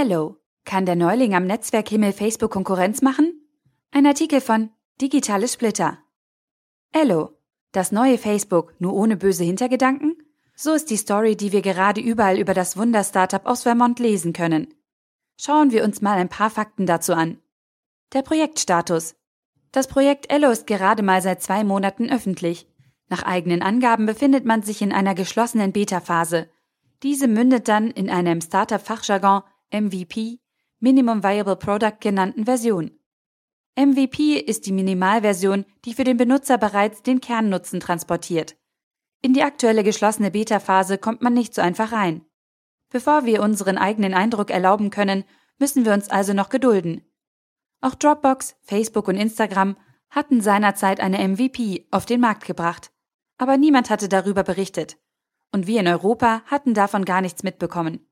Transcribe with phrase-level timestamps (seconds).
[0.00, 0.36] Hello.
[0.64, 3.32] Kann der Neuling am Netzwerkhimmel Facebook Konkurrenz machen?
[3.90, 5.98] Ein Artikel von Digitale Splitter.
[6.92, 7.32] Hello.
[7.72, 10.16] Das neue Facebook, nur ohne böse Hintergedanken?
[10.54, 14.72] So ist die Story, die wir gerade überall über das Wunder-Startup aus Vermont lesen können.
[15.36, 17.38] Schauen wir uns mal ein paar Fakten dazu an.
[18.12, 19.16] Der Projektstatus.
[19.72, 22.68] Das Projekt Ello ist gerade mal seit zwei Monaten öffentlich.
[23.08, 26.48] Nach eigenen Angaben befindet man sich in einer geschlossenen Beta-Phase.
[27.02, 30.40] Diese mündet dann in einer im Startup-Fachjargon MVP,
[30.80, 32.92] Minimum Viable Product genannten Version.
[33.76, 38.56] MVP ist die Minimalversion, die für den Benutzer bereits den Kernnutzen transportiert.
[39.20, 42.24] In die aktuelle geschlossene Beta-Phase kommt man nicht so einfach rein.
[42.90, 45.24] Bevor wir unseren eigenen Eindruck erlauben können,
[45.58, 47.02] müssen wir uns also noch gedulden.
[47.80, 49.76] Auch Dropbox, Facebook und Instagram
[50.10, 52.90] hatten seinerzeit eine MVP auf den Markt gebracht.
[53.36, 54.96] Aber niemand hatte darüber berichtet.
[55.52, 58.07] Und wir in Europa hatten davon gar nichts mitbekommen.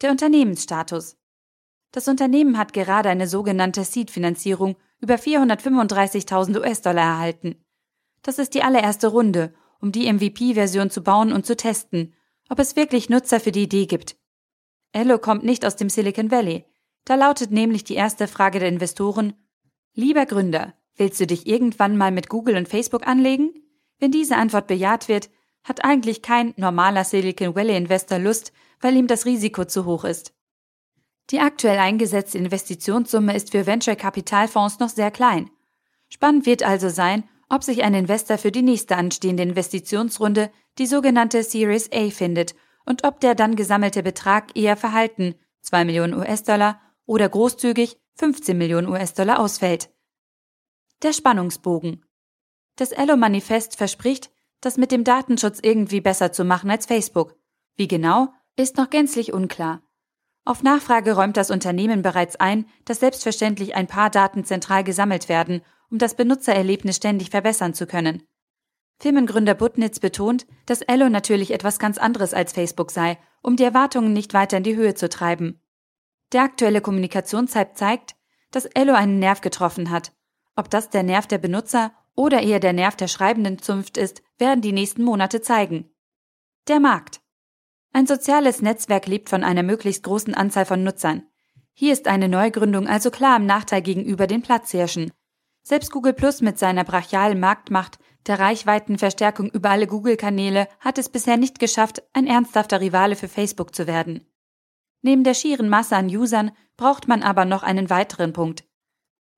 [0.00, 1.16] Der Unternehmensstatus.
[1.92, 7.56] Das Unternehmen hat gerade eine sogenannte Seed-Finanzierung über 435.000 US-Dollar erhalten.
[8.22, 12.14] Das ist die allererste Runde, um die MVP-Version zu bauen und zu testen,
[12.48, 14.16] ob es wirklich Nutzer für die Idee gibt.
[14.92, 16.64] Ello kommt nicht aus dem Silicon Valley.
[17.04, 19.34] Da lautet nämlich die erste Frage der Investoren,
[19.94, 23.52] Lieber Gründer, willst du dich irgendwann mal mit Google und Facebook anlegen?
[23.98, 25.30] Wenn diese Antwort bejaht wird,
[25.64, 30.32] hat eigentlich kein normaler Silicon Valley Investor Lust, weil ihm das Risiko zu hoch ist.
[31.30, 35.50] Die aktuell eingesetzte Investitionssumme ist für Venture-Kapitalfonds noch sehr klein.
[36.08, 41.42] Spannend wird also sein, ob sich ein Investor für die nächste anstehende Investitionsrunde, die sogenannte
[41.42, 47.28] Series A, findet und ob der dann gesammelte Betrag eher verhalten, 2 Millionen US-Dollar, oder
[47.28, 49.90] großzügig 15 Millionen US-Dollar ausfällt.
[51.02, 52.04] Der Spannungsbogen.
[52.76, 54.30] Das Ello-Manifest verspricht,
[54.60, 57.36] das mit dem Datenschutz irgendwie besser zu machen als Facebook.
[57.76, 59.82] Wie genau, ist noch gänzlich unklar.
[60.44, 65.62] Auf Nachfrage räumt das Unternehmen bereits ein, dass selbstverständlich ein paar Daten zentral gesammelt werden,
[65.90, 68.22] um das Benutzererlebnis ständig verbessern zu können.
[69.00, 74.12] Firmengründer Butnitz betont, dass Ello natürlich etwas ganz anderes als Facebook sei, um die Erwartungen
[74.12, 75.62] nicht weiter in die Höhe zu treiben.
[76.32, 78.14] Der aktuelle Kommunikationshype zeigt,
[78.50, 80.12] dass Ello einen Nerv getroffen hat.
[80.54, 84.60] Ob das der Nerv der Benutzer oder eher der Nerv der schreibenden Zunft ist, werden
[84.60, 85.90] die nächsten Monate zeigen.
[86.68, 87.22] Der Markt.
[87.94, 91.22] Ein soziales Netzwerk lebt von einer möglichst großen Anzahl von Nutzern.
[91.72, 95.10] Hier ist eine Neugründung also klar im Nachteil gegenüber den Platzhirschen.
[95.62, 101.38] Selbst Google Plus mit seiner brachialen Marktmacht, der Reichweitenverstärkung über alle Google-Kanäle hat es bisher
[101.38, 104.26] nicht geschafft, ein ernsthafter Rivale für Facebook zu werden.
[105.00, 108.64] Neben der schieren Masse an Usern braucht man aber noch einen weiteren Punkt.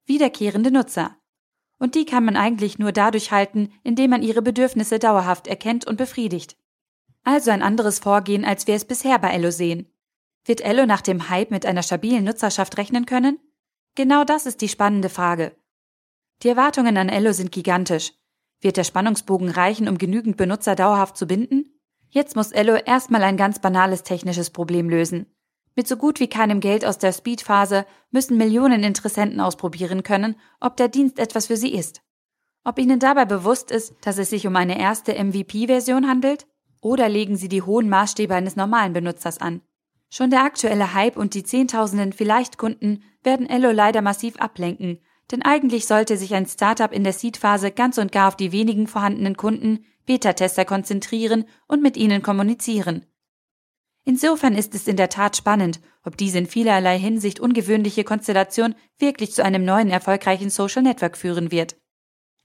[0.04, 1.16] Wiederkehrende Nutzer.
[1.82, 5.96] Und die kann man eigentlich nur dadurch halten, indem man ihre Bedürfnisse dauerhaft erkennt und
[5.96, 6.56] befriedigt.
[7.24, 9.92] Also ein anderes Vorgehen, als wir es bisher bei Ello sehen.
[10.44, 13.40] Wird Ello nach dem Hype mit einer stabilen Nutzerschaft rechnen können?
[13.96, 15.56] Genau das ist die spannende Frage.
[16.44, 18.12] Die Erwartungen an Ello sind gigantisch.
[18.60, 21.80] Wird der Spannungsbogen reichen, um genügend Benutzer dauerhaft zu binden?
[22.10, 25.26] Jetzt muss Ello erstmal ein ganz banales technisches Problem lösen.
[25.74, 30.76] Mit so gut wie keinem Geld aus der Speedphase müssen Millionen Interessenten ausprobieren können, ob
[30.76, 32.02] der Dienst etwas für sie ist.
[32.64, 36.46] Ob ihnen dabei bewusst ist, dass es sich um eine erste MVP-Version handelt?
[36.80, 39.62] Oder legen sie die hohen Maßstäbe eines normalen Benutzers an?
[40.10, 44.98] Schon der aktuelle Hype und die Zehntausenden Vielleicht-Kunden werden Ello leider massiv ablenken,
[45.30, 48.86] denn eigentlich sollte sich ein Startup in der Seed-Phase ganz und gar auf die wenigen
[48.86, 53.06] vorhandenen Kunden, Beta-Tester konzentrieren und mit ihnen kommunizieren.
[54.04, 59.32] Insofern ist es in der Tat spannend, ob diese in vielerlei Hinsicht ungewöhnliche Konstellation wirklich
[59.32, 61.76] zu einem neuen erfolgreichen Social Network führen wird.